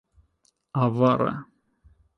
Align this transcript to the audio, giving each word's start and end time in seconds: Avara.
Avara. 0.83 1.31